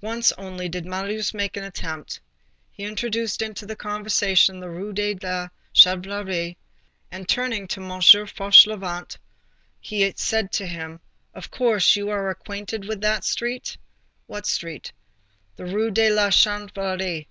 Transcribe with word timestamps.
Once 0.00 0.30
only, 0.38 0.68
did 0.68 0.86
Marius 0.86 1.34
make 1.34 1.54
the 1.54 1.66
attempt. 1.66 2.20
He 2.70 2.84
introduced 2.84 3.42
into 3.42 3.66
the 3.66 3.74
conversation 3.74 4.60
the 4.60 4.70
Rue 4.70 4.92
de 4.92 5.14
la 5.20 5.48
Chanvrerie, 5.74 6.56
and, 7.10 7.28
turning 7.28 7.66
to 7.66 7.82
M. 7.82 7.90
Fauchelevent, 8.00 9.18
he 9.80 10.12
said 10.14 10.52
to 10.52 10.66
him: 10.68 11.00
"Of 11.34 11.50
course, 11.50 11.96
you 11.96 12.08
are 12.08 12.30
acquainted 12.30 12.84
with 12.86 13.00
that 13.00 13.24
street?" 13.24 13.78
"What 14.28 14.46
street?" 14.46 14.92
"The 15.56 15.64
Rue 15.66 15.90
de 15.90 16.08
la 16.08 16.30
Chanvrerie." 16.30 17.26